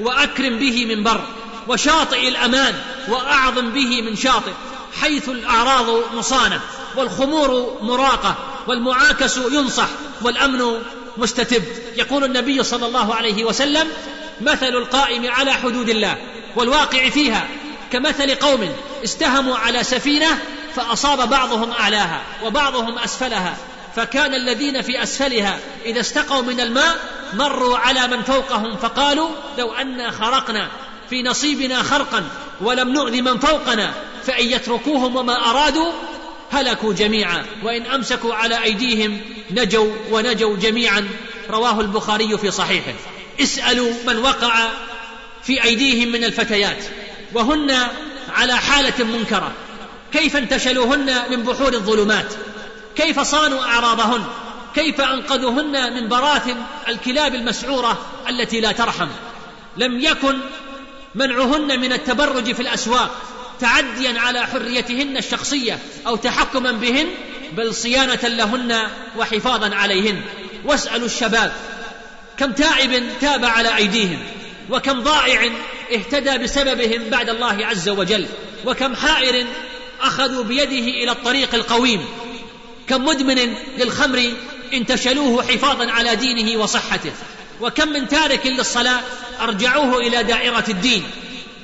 [0.00, 1.20] وأكرم به من بر
[1.68, 2.74] وشاطئ الأمان
[3.08, 4.52] وأعظم به من شاطئ
[5.00, 6.60] حيث الأعراض مصانة
[6.96, 9.88] والخمور مراقة والمعاكس ينصح
[10.22, 10.82] والأمن
[11.16, 11.62] مستتب.
[11.96, 13.88] يقول النبي صلى الله عليه وسلم
[14.40, 16.16] مثل القائم على حدود الله
[16.56, 17.48] والواقع فيها
[17.92, 18.72] كمثل قوم
[19.04, 20.38] استهموا على سفينة
[20.74, 23.56] فأصاب بعضهم أعلاها وبعضهم أسفلها.
[23.96, 26.96] فكان الذين في أسفلها إذا استقوا من الماء
[27.34, 30.68] مروا على من فوقهم فقالوا لو أنا خرقنا
[31.10, 32.24] في نصيبنا خرقا
[32.60, 33.94] ولم نؤذ من فوقنا
[34.26, 35.92] فإن يتركوهم وما أرادوا
[36.50, 39.20] هلكوا جميعا وإن أمسكوا على أيديهم
[39.50, 41.08] نجوا ونجوا جميعا.
[41.50, 42.94] رواه البخاري في صحيحه.
[43.40, 44.68] اسألوا من وقع
[45.42, 46.84] في أيديهم من الفتيات
[47.34, 47.76] وهن
[48.34, 49.52] على حالة منكرة.
[50.12, 52.32] كيف انتشلوهن من بحور الظلمات؟
[52.98, 54.24] كيف صانوا أعراضهن؟
[54.74, 56.56] كيف أنقذوهن من براثن
[56.88, 59.08] الكلاب المسعورة التي لا ترحم؟
[59.76, 60.38] لم يكن
[61.14, 63.10] منعهن من التبرج في الأسواق
[63.60, 67.06] تعديا على حريتهن الشخصية أو تحكما بهن
[67.52, 70.22] بل صيانة لهن وحفاظا عليهن.
[70.64, 71.52] واسألوا الشباب
[72.38, 74.18] كم تائب تاب على أيديهم؟
[74.70, 75.50] وكم ضائع
[75.94, 78.26] اهتدى بسببهم بعد الله عز وجل؟
[78.66, 79.46] وكم حائر
[80.00, 82.04] أخذوا بيده إلى الطريق القويم؟
[82.88, 84.32] كم مدمن للخمر
[84.72, 87.12] انتشلوه حفاظا على دينه وصحته.
[87.60, 89.00] وكم من تارك للصلاة
[89.40, 91.02] أرجعوه إلى دائرة الدين.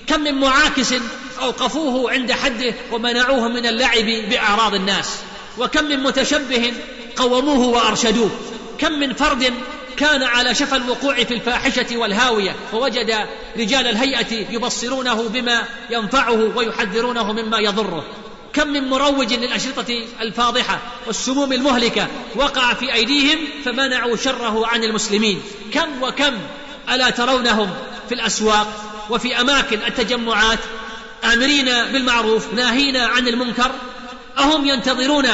[0.06, 0.94] كم من معاكس
[1.42, 5.16] أوقفوه عند حده ومنعوه من اللعب بأعراض الناس.
[5.58, 6.72] وكم من متشبه
[7.16, 8.30] قوموه وأرشدوه.
[8.78, 9.52] كم من فرد
[9.96, 13.26] كان على شفا الوقوع في الفاحشة والهاوية ووجد
[13.58, 18.04] رجال الهيئة يبصرونه بما ينفعه ويحذرونه مما يضره.
[18.54, 25.42] كم من مروج للأشرطة الفاضحة والسموم المهلكة وقع في أيديهم فمنعوا شره عن المسلمين.
[25.72, 26.34] كم وكم
[26.90, 27.70] ألا ترونهم
[28.08, 28.66] في الأسواق
[29.10, 30.58] وفي أماكن التجمعات
[31.24, 33.70] آمرين بالمعروف ناهين عن المنكر؟
[34.38, 35.28] أهم ينتظرون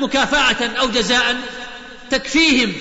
[0.00, 1.36] مكافأة أو جزاء؟
[2.10, 2.72] تكفيهم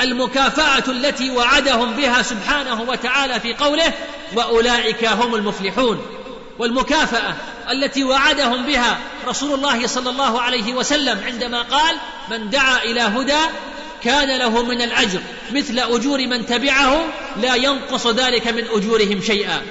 [0.00, 3.92] المكافأة التي وعدهم بها سبحانه وتعالى في قوله
[4.34, 6.06] وأولئك هم المفلحون
[6.58, 7.36] والمكافأة
[7.72, 11.96] التي وعدهم بها رسول الله صلى الله عليه وسلم عندما قال
[12.30, 13.40] من دعا إلى هدى
[14.04, 15.20] كان له من الأجر
[15.52, 17.04] مثل أجور من تبعه
[17.42, 19.62] لا ينقص ذلك من أجورهم شيئا.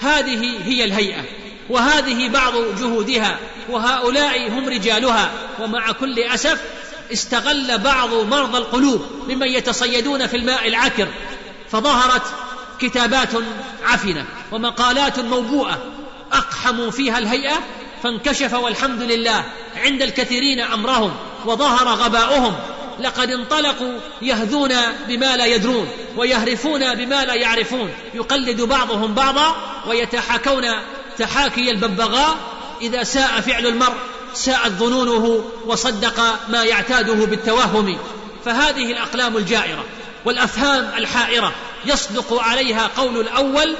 [0.00, 1.24] هذه هي الهيئة
[1.70, 3.38] وهذه بعض جهودها
[3.68, 6.60] وهؤلاء هم رجالها ومع كل أسف
[7.12, 11.08] استغل بعض مرضى القلوب ممن يتصيدون في الماء العكر
[11.70, 12.22] فظهرت
[12.80, 13.28] كتابات
[13.84, 15.95] عفنة ومقالات موبوءة
[16.32, 17.58] أقحموا فيها الهيئة
[18.02, 19.44] فانكشف والحمد لله
[19.76, 22.54] عند الكثيرين أمرهم وظهر غباؤهم.
[23.00, 24.74] لقد انطلقوا يهذون
[25.08, 27.90] بما لا يدرون ويهرفون بما لا يعرفون.
[28.14, 30.64] يقلد بعضهم بعضا ويتحاكون
[31.18, 32.36] تحاكي الببغاء.
[32.80, 33.94] إذا ساء فعل المرء
[34.34, 37.98] ساءت ظنونه وصدق ما يعتاده بالتوهم.
[38.44, 39.84] فهذه الأقلام الجائرة
[40.24, 41.52] والأفهام الحائرة.
[41.86, 43.76] يصدق عليها قول الأول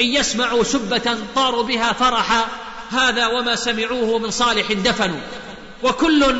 [0.00, 2.46] إن يسمعوا سبة طاروا بها فرحا
[2.90, 5.20] هذا وما سمعوه من صالح دفنوا.
[5.82, 6.36] وكل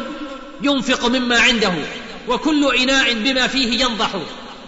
[0.62, 1.72] ينفق مما عنده
[2.28, 4.10] وكل إناء بما فيه ينضح.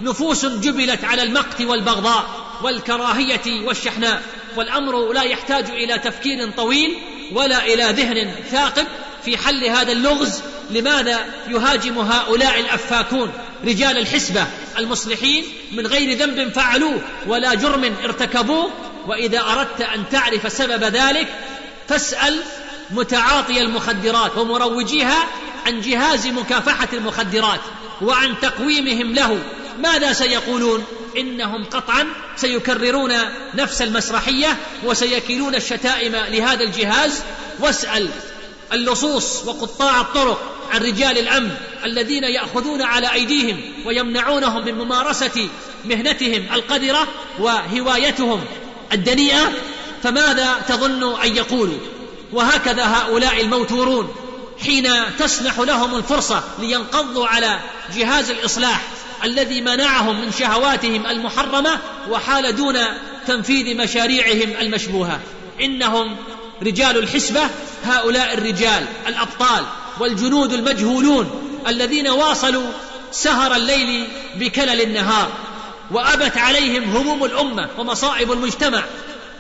[0.01, 2.27] نفوس جبلت على المقت والبغضاء
[2.63, 4.23] والكراهية والشحناء.
[4.57, 6.97] والأمر لا يحتاج إلى تفكير طويل
[7.33, 8.87] ولا إلى ذهن ثاقب
[9.25, 13.33] في حل هذا اللغز لماذا يهاجم هؤلاء الأفاكون؟
[13.67, 14.47] رجال الحسبة
[14.79, 18.71] المصلحين من غير ذنب فعلوه ولا جرم ارتكبوه
[19.07, 21.29] وإذا أردت أن تعرف سبب ذلك
[21.89, 22.41] فاسأل
[22.91, 25.27] متعاطي المخدرات ومروجيها
[25.67, 27.61] عن جهاز مكافحة المخدرات
[28.03, 29.39] وعن تقويمهم له.
[29.83, 30.85] ماذا سيقولون؟
[31.17, 33.13] إنهم قطعا سيكررون
[33.55, 37.23] نفس المسرحية وسيكيلون الشتائم لهذا الجهاز.
[37.61, 38.09] واسأل
[38.73, 41.51] اللصوص وقطاع الطرق عن رجال الأمن
[41.85, 45.49] الذين يأخذون على أيديهم ويمنعونهم من ممارسة
[45.85, 48.45] مهنتهم القذرة وهوايتهم
[48.93, 49.53] الدنيئة
[50.03, 51.79] فماذا تظن أن يقولوا؟
[52.33, 54.15] وهكذا هؤلاء الموتورون
[54.65, 57.59] حين تسنح لهم الفرصة لينقضوا على
[57.97, 58.83] جهاز الإصلاح
[59.25, 61.79] الذي منعهم من شهواتهم المحرمة
[62.11, 62.77] وحال دون
[63.27, 65.21] تنفيذ مشاريعهم المشبوهة.
[65.61, 66.17] إنهم
[66.63, 67.41] رجال الحسبة
[67.85, 69.65] هؤلاء الرجال الأبطال.
[70.01, 71.31] والجنود المجهولون
[71.67, 72.67] الذين واصلوا
[73.13, 75.29] سهر الليل بكلل النهار
[75.91, 78.83] وأبت عليهم هموم الأمة ومصائب المجتمع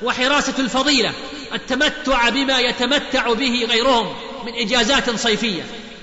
[0.02, 1.12] وحراسة الفضيلة
[1.54, 4.14] التمتع بما يتمتع به غيرهم
[4.46, 5.62] من إجازات صيفية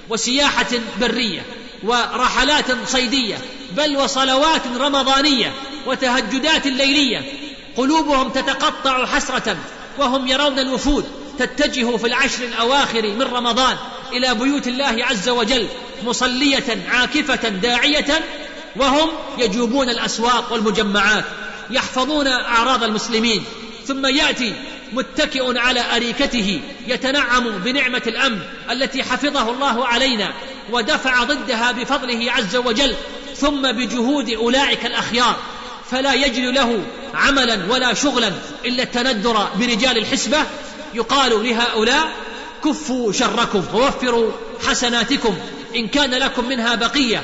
[0.09, 0.69] وسياحة
[1.01, 1.45] برية
[1.83, 3.37] ورحلات صيدية
[3.71, 5.53] بل وصلوات رمضانية
[5.85, 7.21] وتهجدات ليلية.
[7.77, 9.57] قلوبهم تتقطع حسرة
[9.97, 11.05] وهم يرون الوفود
[11.39, 13.77] تتجه في العشر الأواخر من رمضان.
[14.17, 15.67] إلى بيوت الله عز وجل
[16.04, 18.23] مصلية عاكفة داعية
[18.76, 21.26] وهم يجوبون الأسواق والمجمعات
[21.69, 23.43] يحفظون أعراض المسلمين
[23.88, 24.54] ثم يأتي
[24.93, 28.39] متكئ على أريكته يتنعم بنعمة الأمن
[28.71, 30.34] التي حفظه الله علينا
[30.71, 32.95] ودفع ضدها بفضله عز وجل
[33.36, 35.36] ثم بجهود أولئك الأخيار
[35.91, 38.32] فلا يجد له عملا ولا شغلا
[38.65, 40.38] إلا التندر برجال الحسبة
[40.93, 42.12] يقال لهؤلاء
[42.65, 44.32] كفوا شركم ووفروا
[44.67, 45.38] حسناتكم
[45.76, 47.23] إن كان لكم منها بقية.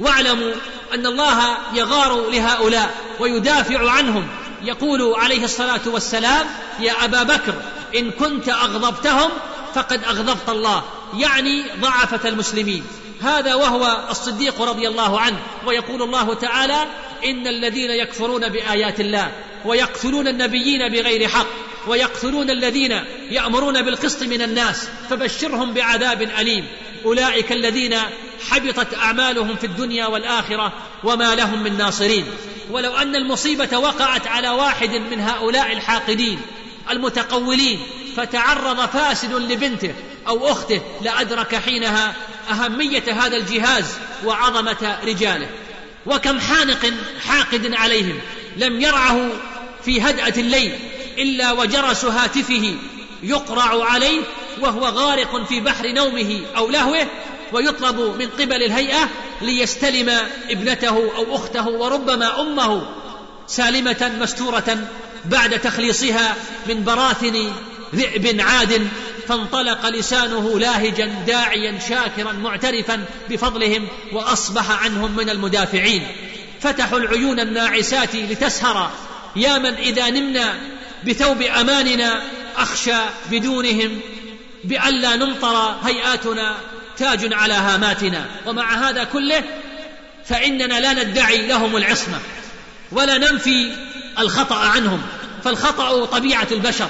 [0.00, 0.52] واعلموا
[0.94, 4.28] أن الله يغار لهؤلاء ويدافع عنهم.
[4.62, 6.46] يقول عليه الصلاة والسلام
[6.80, 7.54] يا أبا بكر
[7.96, 9.30] إن كنت أغضبتهم
[9.74, 10.82] فقد أغضبت الله.
[11.16, 12.84] يعني ضعفة المسلمين.
[13.22, 15.38] هذا وهو الصديق رضي الله عنه.
[15.66, 16.86] ويقول الله تعالى
[17.24, 19.32] إن الذين يكفرون بآيات الله
[19.64, 21.46] ويقتلون النبيين بغير حق
[21.88, 26.66] ويقتلون الذين يأمرون بالقسط من الناس فبشرهم بعذاب أليم.
[27.04, 27.96] أولئك الذين
[28.50, 30.72] حبطت أعمالهم في الدنيا والآخرة
[31.04, 32.26] وما لهم من ناصرين.
[32.70, 36.40] ولو أن المصيبة وقعت على واحد من هؤلاء الحاقدين
[36.90, 37.80] المتقولين
[38.16, 39.94] فتعرض فاسد لبنته
[40.28, 42.14] أو أخته لأدرك حينها
[42.50, 43.84] أهمية هذا الجهاز
[44.24, 45.48] وعظمة رجاله.
[46.06, 46.92] وكم حانق
[47.26, 48.20] حاقد عليهم
[48.56, 49.28] لم يرعه
[49.84, 50.72] في هدأة الليل
[51.18, 52.74] إلا وجرس هاتفه
[53.22, 54.20] يقرع عليه
[54.60, 57.06] وهو غارق في بحر نومه أو لهوه
[57.52, 59.08] ويطلب من قبل الهيئة
[59.42, 60.10] ليستلم
[60.50, 62.86] ابنته أو أخته وربما أمه
[63.46, 64.88] سالمة مستورة
[65.24, 66.36] بعد تخليصها
[66.68, 67.52] من براثن
[67.94, 68.88] ذئب عاد
[69.28, 76.06] فانطلق لسانه لاهجا داعيا شاكرا معترفا بفضلهم وأصبح عنهم من المدافعين.
[76.60, 78.90] فتحوا العيون الناعسات لتسهر.
[79.36, 80.54] يا من إذا نمنا
[81.06, 82.22] بثوب أماننا
[82.56, 82.96] أخشى
[83.30, 84.00] بدونهم
[84.64, 86.56] بألا نمطر هيئاتنا
[86.96, 88.26] تاج على هاماتنا.
[88.46, 89.42] ومع هذا كله
[90.24, 92.18] فإننا لا ندعي لهم العصمة
[92.92, 93.72] ولا ننفي
[94.18, 95.02] الخطأ عنهم.
[95.44, 96.88] فالخطأ طبيعة البشر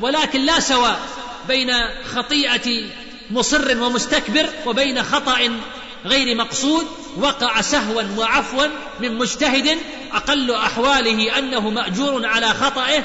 [0.00, 1.00] ولكن لا سواء
[1.48, 1.72] بين
[2.14, 2.84] خطيئة
[3.30, 5.50] مصر ومستكبر وبين خطأ
[6.04, 6.86] غير مقصود.
[7.16, 8.66] وقع سهوا وعفوا
[9.00, 9.78] من مجتهد
[10.12, 13.04] أقل أحواله أنه مأجور على خطئه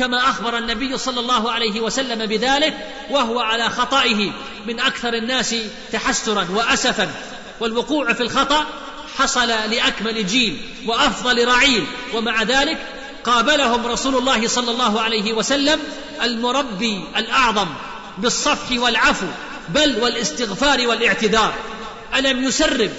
[0.00, 2.74] كما أخبر النبي صلى الله عليه وسلم بذلك
[3.10, 4.32] وهو على خطئه
[4.66, 5.54] من أكثر الناس
[5.92, 7.10] تحسرا وأسفا.
[7.60, 8.66] والوقوع في الخطأ
[9.18, 11.84] حصل لأكمل جيل وأفضل رعيل.
[12.14, 12.78] ومع ذلك
[13.24, 15.80] قابلهم رسول الله صلى الله عليه وسلم
[16.22, 17.68] المربي الأعظم
[18.18, 19.26] بالصفح والعفو
[19.68, 21.54] بل والاستغفار والاعتذار.
[22.16, 22.90] ألم يسرب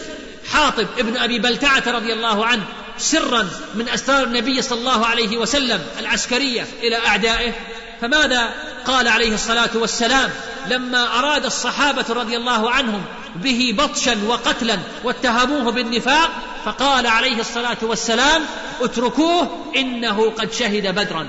[0.51, 2.63] حاطب ابن أبي بلتعة رضي الله عنه
[3.01, 7.53] سرا من أسرار النبي صلى الله عليه وسلم العسكرية إلى أعدائه
[8.01, 8.53] فماذا
[8.85, 10.29] قال عليه الصلاة والسلام
[10.67, 16.31] لما أراد الصحابة رضي الله عنهم به بطشا وقتلا واتهموه بالنفاق؟
[16.65, 18.41] فقال عليه الصلاة والسلام
[18.81, 21.27] اتركوه إنه قد شهد بدرا.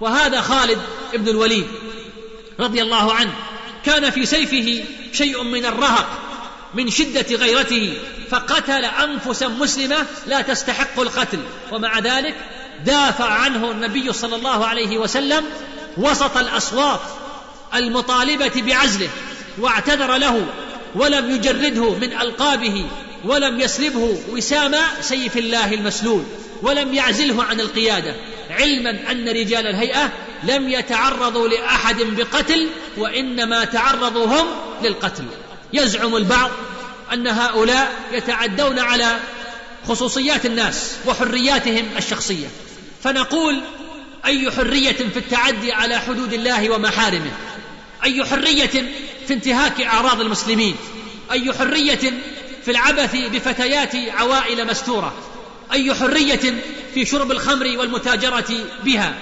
[0.00, 0.78] وهذا خالد
[1.14, 1.66] بن الوليد
[2.60, 3.32] رضي الله عنه
[3.84, 6.29] كان في سيفه شيء من الرهق
[6.74, 7.94] من شدة غيرته
[8.30, 11.38] فقتل أنفسا مسلمة لا تستحق القتل.
[11.72, 12.34] ومع ذلك
[12.86, 15.44] دافع عنه النبي صلى الله عليه وسلم
[15.96, 17.00] وسط الأصوات
[17.74, 19.08] المطالبة بعزله
[19.58, 20.46] واعتذر له
[20.94, 22.86] ولم يجرده من ألقابه
[23.24, 26.24] ولم يسلبه وسام سيف الله المسلول
[26.62, 28.14] ولم يعزله عن القيادة.
[28.50, 30.12] علما أن رجال الهيئة
[30.44, 34.46] لم يتعرضوا لأحد بقتل وإنما تعرضوا هم
[34.82, 35.24] للقتل.
[35.72, 36.50] يزعم البعض
[37.12, 39.18] أن هؤلاء يتعدون على
[39.88, 42.46] خصوصيات الناس وحرياتهم الشخصية.
[43.04, 43.60] فنقول
[44.24, 47.30] أي حرية في التعدي على حدود الله ومحارمه؟
[48.04, 48.92] أي حرية
[49.26, 50.76] في انتهاك أعراض المسلمين؟
[51.32, 52.12] أي حرية
[52.64, 55.14] في العبث بفتيات عوائل مستورة؟
[55.72, 56.62] أي حرية
[56.94, 58.54] في شرب الخمر والمتاجرة
[58.84, 59.14] بها؟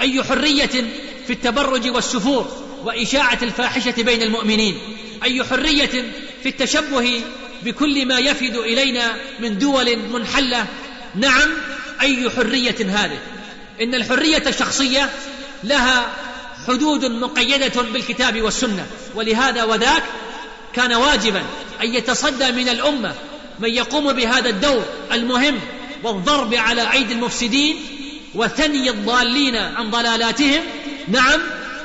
[0.00, 0.84] أي حرية
[1.26, 2.48] في التبرج والسفور
[2.84, 4.78] وإشاعة الفاحشة بين المؤمنين؟
[5.22, 7.22] أي حرية في التشبه
[7.62, 10.66] بكل ما يفد إلينا من دول منحلة.
[11.14, 11.50] نعم
[12.00, 13.18] أي حرية هذه؟
[13.80, 15.10] إن الحرية الشخصية
[15.64, 16.06] لها
[16.68, 18.86] حدود مقيدة بالكتاب والسنة.
[19.14, 20.02] ولهذا وذاك
[20.74, 21.42] كان واجبا
[21.82, 23.14] أن يتصدى من الأمة
[23.58, 25.60] من يقوم بهذا الدور المهم
[26.02, 27.76] والضرب على أيدي المفسدين
[28.34, 30.62] وثني الضالين عن ضلالاتهم.
[31.08, 31.40] نعم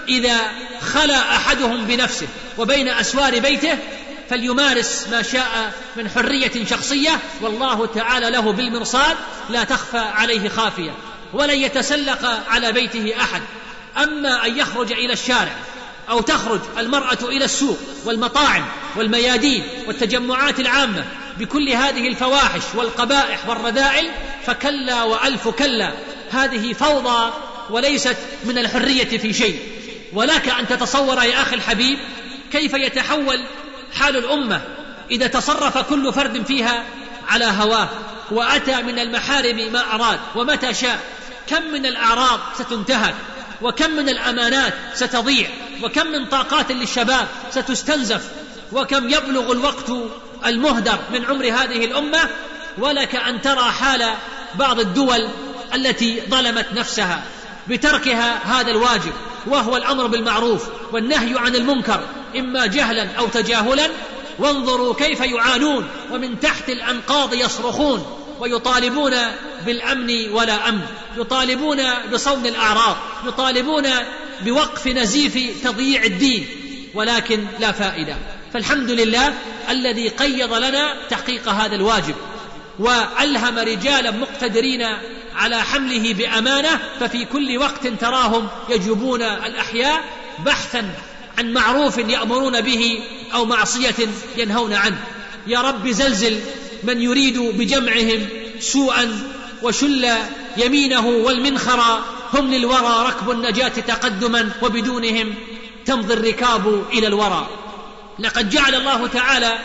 [0.10, 0.38] إذا
[0.82, 3.78] خلا أحدهم بنفسه وبين أسوار بيته
[4.30, 9.16] فليمارس ما شاء من حرية شخصية والله تعالى له بالمرصاد
[9.50, 10.92] لا تخفى عليه خافية
[11.34, 13.42] ولن يتسلق على بيته أحد.
[13.98, 15.56] أما أن يخرج إلى الشارع
[16.10, 18.66] أو تخرج المرأة إلى السوق والمطاعم
[18.96, 21.06] والميادين والتجمعات العامة
[21.40, 24.12] بكل هذه الفواحش والقبائح والرذائل
[24.46, 25.94] فكلا وألف كلا
[26.32, 27.34] هذه فوضى
[27.70, 29.60] وليست من الحرية في شيء.
[30.14, 32.00] ولك أن تتصور يا أخي الحبيب
[32.56, 33.46] كيف يتحول
[33.94, 34.62] حال الأمة
[35.12, 36.84] إذا تصرف كل فرد فيها
[37.28, 37.90] على هواه
[38.32, 41.00] وأتى من المحارم ما أراد ومتى شاء؟
[41.48, 43.16] كم من الأعراض ستنتهك
[43.62, 45.50] وكم من الأمانات ستضيع
[45.84, 48.30] وكم من طاقات للشباب ستستنزف
[48.72, 49.92] وكم يبلغ الوقت
[50.46, 52.30] المهدر من عمر هذه الأمة؟
[52.78, 54.14] ولك أن ترى حال
[54.56, 55.28] بعض الدول
[55.74, 57.24] التي ظلمت نفسها
[57.68, 59.14] بتركها هذا الواجب
[59.48, 62.00] وهو الأمر بالمعروف والنهي عن المنكر.
[62.40, 63.90] إما جهلا أو تجاهلا
[64.40, 68.06] وانظروا كيف يعانون ومن تحت الأنقاض يصرخون
[68.40, 69.14] ويطالبون
[69.66, 70.86] بالأمن ولا أمن
[71.18, 71.82] يطالبون
[72.14, 73.84] بصون الأعراض يطالبون
[74.42, 76.48] بوقف نزيف تضييع الدين
[76.94, 78.16] ولكن لا فائدة.
[78.54, 79.34] فالحمد لله
[79.70, 82.16] الذي قيض لنا تحقيق هذا الواجب
[82.80, 84.86] وألهم رجالا مقتدرين
[85.36, 90.04] على حمله بأمانة ففي كل وقت تراهم يجوبون الأحياء
[90.46, 90.90] بحثا
[91.38, 93.00] عن معروف يأمرون به
[93.34, 93.96] أو معصية
[94.38, 95.04] ينهون عنه.
[95.48, 96.40] يا رب زلزل
[96.84, 98.28] من يريد بجمعهم
[98.60, 99.22] سوءا
[99.62, 100.08] وشل
[100.58, 102.02] يمينه والمنخر
[102.34, 105.36] هم للورى ركب النجاة تقدما وبدونهم
[105.86, 107.50] تمضي الركاب إلى الورى.
[108.20, 109.60] لقد جعل الله تعالى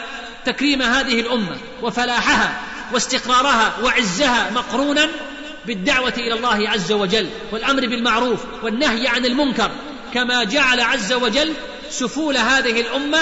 [0.46, 2.60] تكريم هذه الأمة وفلاحها
[2.92, 5.08] واستقرارها وعزها مقرونا
[5.66, 9.70] بالدعوة إلى الله عز وجل والأمر بالمعروف والنهي عن المنكر
[10.14, 11.52] كما جعل عز وجل
[11.90, 13.18] سفول هذه الأمة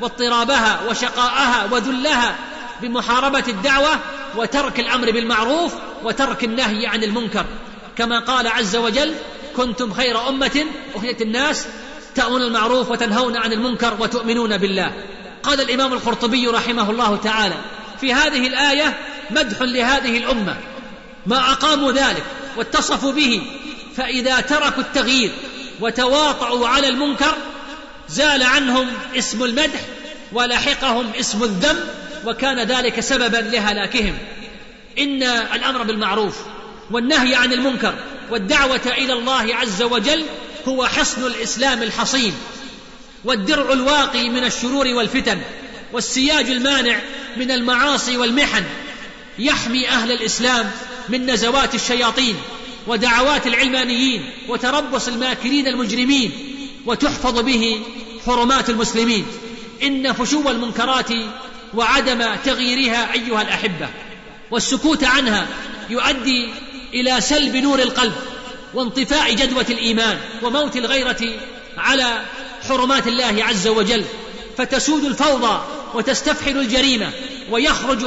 [0.00, 2.36] واضطرابها وشقاءها وذلها
[2.82, 3.98] بمحاربة الدعوة
[4.36, 5.74] وترك الأمر بالمعروف
[6.04, 7.44] وترك النهي عن المنكر.
[7.96, 9.14] كما قال عز وجل
[9.56, 10.64] كنتم خير أمة
[10.94, 11.66] أخرجت الناس
[12.14, 14.92] تأمرون المعروف وتنهون عن المنكر وتؤمنون بالله.
[15.42, 17.54] قال الإمام القرطبي رحمه الله تعالى
[18.00, 18.98] في هذه الآية
[19.30, 20.56] مدح لهذه الأمة
[21.26, 22.24] ما أقاموا ذلك
[22.56, 23.42] واتصفوا به
[23.96, 25.32] فإذا تركوا التغيير
[25.80, 27.34] وتواطؤوا على المنكر
[28.08, 29.80] زال عنهم اسم المدح
[30.32, 31.80] ولحقهم اسم الذم
[32.24, 34.18] وكان ذلك سببا لهلاكهم.
[34.98, 36.36] إن الأمر بالمعروف
[36.90, 37.94] والنهي عن المنكر
[38.30, 40.24] والدعوة إلى الله عز وجل
[40.68, 42.34] هو حصن الإسلام الحصين
[43.24, 45.40] والدرع الواقي من الشرور والفتن
[45.92, 47.00] والسياج المانع
[47.36, 48.64] من المعاصي والمحن
[49.38, 50.70] يحمي أهل الإسلام
[51.08, 52.36] من نزوات الشياطين.
[52.86, 56.32] ودعوات العلمانيين وتربص الماكرين المجرمين
[56.86, 57.80] وتحفظ به
[58.26, 59.26] حرمات المسلمين.
[59.82, 61.10] إن فشو المنكرات
[61.74, 63.88] وعدم تغييرها أيها الأحبة.
[64.50, 65.46] والسكوت عنها
[65.90, 66.48] يؤدي
[66.94, 68.14] إلى سلب نور القلب
[68.74, 71.20] وانطفاء جدوه الإيمان وموت الغيرة
[71.76, 72.22] على
[72.68, 74.04] حرمات الله عز وجل.
[74.58, 75.64] فتسود الفوضى
[75.94, 77.10] وتستفحل الجريمة
[77.50, 78.06] ويخرج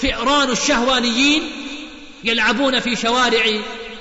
[0.00, 1.42] فئران الشهوانيين
[2.24, 3.44] يلعبون في شوارع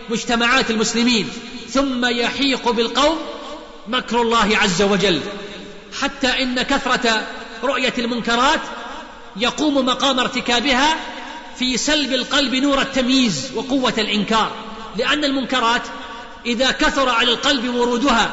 [0.10, 1.30] مجتمعات المسلمين
[1.70, 3.18] ثم يحيق بالقوم
[3.88, 5.22] مكر الله عز وجل.
[6.02, 7.28] حتى إن كثرة
[7.64, 8.60] رؤية المنكرات
[9.36, 10.98] يقوم مقام ارتكابها
[11.60, 14.52] في سلب القلب نور التمييز وقوة الإنكار.
[14.98, 15.82] لأن المنكرات
[16.46, 18.32] إذا كثر على القلب ورودها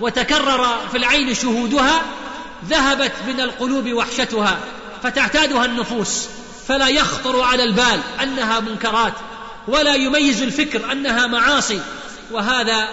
[0.00, 2.02] وتكرر في العين شهودها
[2.68, 4.58] ذهبت من القلوب وحشتها
[5.02, 6.26] فتعتادها النفوس.
[6.68, 9.12] فلا يخطر على البال أنها منكرات.
[9.68, 11.80] ولا يميز الفكر أنها معاصي
[12.30, 12.88] وهذا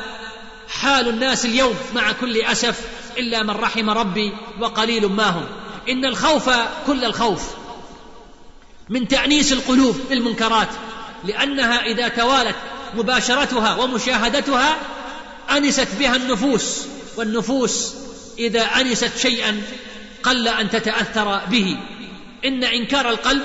[0.70, 2.82] حال الناس اليوم مع كل أسف
[3.18, 5.46] إلا من رحم ربي وقليل ما هم.
[5.90, 6.50] إن الخوف
[6.88, 7.42] كل الخوف
[8.90, 10.68] من تأنيس القلوب بالمنكرات
[11.24, 12.56] لأنها إذا توالت
[12.96, 14.78] مباشرتها ومشاهدتها
[15.52, 16.86] أنست بها النفوس
[17.18, 17.94] والنفوس
[18.40, 19.62] إذا أنست شيئا
[20.24, 21.78] قل أن تتأثر به.
[22.46, 23.44] إن إنكار القلب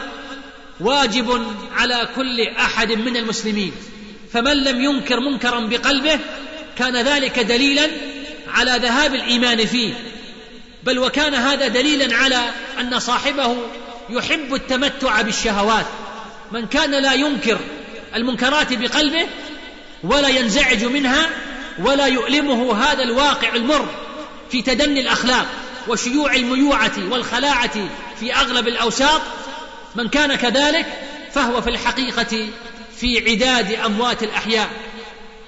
[0.81, 3.73] واجب على كل أحد من المسلمين
[4.33, 6.19] فمن لم ينكر منكرا بقلبه
[6.79, 7.91] كان ذلك دليلا
[8.49, 9.95] على ذهاب الإيمان فيه.
[10.85, 12.51] بل وكان هذا دليلا على
[12.81, 13.57] أن صاحبه
[14.11, 15.87] يحب التمتع بالشهوات.
[16.53, 17.59] من كان لا ينكر
[18.15, 19.27] المنكرات بقلبه
[20.05, 21.31] ولا ينزعج منها
[21.79, 23.89] ولا يؤلمه هذا الواقع المر
[24.51, 25.47] في تدني الأخلاق
[25.89, 27.89] وشيوع الميوعة والخلاعة
[28.21, 29.21] في أغلب الأوساط
[29.95, 30.87] من كان كذلك
[31.33, 32.49] فهو في الحقيقة
[32.97, 34.69] في عداد أموات الأحياء.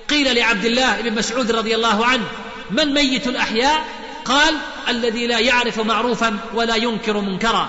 [0.08, 2.24] قيل لعبد الله بن مسعود رضي الله عنه
[2.70, 3.84] من ميت الأحياء؟
[4.24, 4.54] قال
[4.88, 7.68] الذي لا يعرف معروفا ولا ينكر منكرا.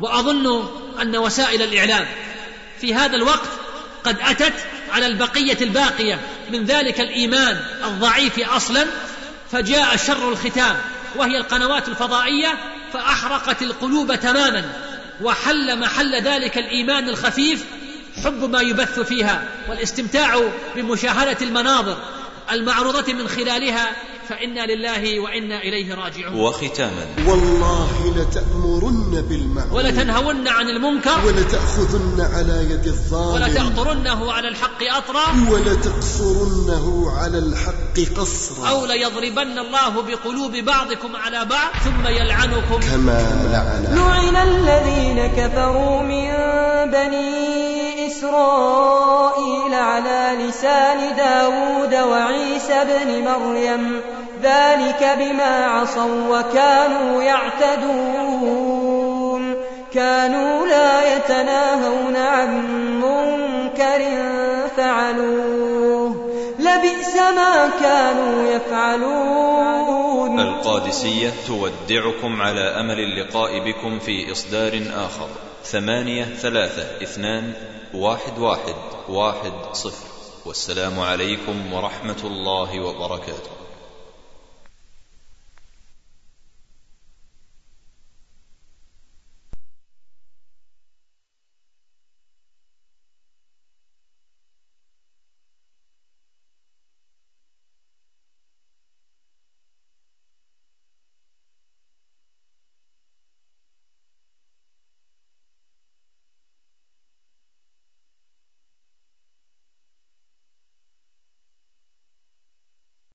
[0.00, 0.68] وأظن
[1.02, 2.06] أن وسائل الإعلام
[2.80, 3.48] في هذا الوقت
[4.04, 4.54] قد أتت
[4.92, 6.20] على البقية الباقية
[6.50, 8.86] من ذلك الإيمان الضعيف أصلا
[9.52, 10.76] فجاء شر الختام
[11.16, 12.58] وهي القنوات الفضائية
[12.92, 14.64] فأحرقت القلوب تماما.
[15.22, 17.64] وحل محل ذلك الإيمان الخفيف
[18.24, 20.40] حب ما يبث فيها والاستمتاع
[20.76, 21.96] بمشاهدة المناظر
[22.52, 23.96] المعروضة من خلالها
[24.28, 26.40] فإنا لله وإنا إليه راجعون.
[26.40, 27.06] وختاما.
[27.26, 31.26] والله لتأمرن بالمعروف ولتنهون عن المنكر.
[31.26, 35.26] ولتأخذن على يد الظالم ولتأطرنه على الحق أطرا.
[35.50, 42.80] ولتقصرنه على الحق قصرا أو ليضربن الله بقلوب بعضكم على بعض ثم يلعنكم.
[42.80, 43.20] كما
[43.52, 46.26] لعن لعن الذين كفروا من
[46.90, 47.75] بني
[48.06, 54.00] إسرائيل على لسان داود وعيسى بن مريم
[54.42, 58.86] ذلك بما عصوا وكانوا يعتدون.
[59.94, 62.62] كانوا لا يتناهون عن
[63.00, 64.00] منكر
[64.76, 66.30] فعلوه.
[66.58, 70.40] لبئس ما كانوا يفعلون.
[70.40, 75.28] القادسية تودعكم على أمل اللقاء بكم في إصدار آخر.
[75.70, 77.52] ثمانية ثلاثة اثنان
[77.94, 78.74] واحد واحد
[79.08, 80.06] واحد صفر.
[80.44, 83.65] والسلام عليكم ورحمة الله وبركاته.